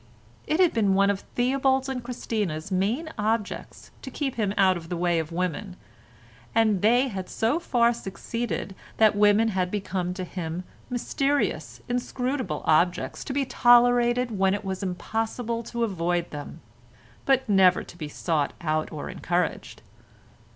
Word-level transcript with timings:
It 0.47 0.59
had 0.59 0.73
been 0.73 0.95
one 0.95 1.11
of 1.11 1.19
Theobald's 1.35 1.87
and 1.87 2.03
Christina's 2.03 2.71
main 2.71 3.09
objects 3.19 3.91
to 4.01 4.09
keep 4.09 4.33
him 4.33 4.51
out 4.57 4.75
of 4.75 4.89
the 4.89 4.97
way 4.97 5.19
of 5.19 5.31
women, 5.31 5.75
and 6.55 6.81
they 6.81 7.09
had 7.09 7.29
so 7.29 7.59
far 7.59 7.93
succeeded 7.93 8.73
that 8.97 9.15
women 9.15 9.49
had 9.49 9.69
become 9.69 10.15
to 10.15 10.23
him 10.23 10.63
mysterious, 10.89 11.81
inscrutable 11.87 12.63
objects 12.65 13.23
to 13.25 13.31
be 13.33 13.45
tolerated 13.45 14.35
when 14.39 14.55
it 14.55 14.65
was 14.65 14.81
impossible 14.81 15.61
to 15.61 15.83
avoid 15.83 16.31
them, 16.31 16.61
but 17.27 17.47
never 17.47 17.83
to 17.83 17.95
be 17.95 18.09
sought 18.09 18.53
out 18.59 18.91
or 18.91 19.07
encouraged. 19.07 19.83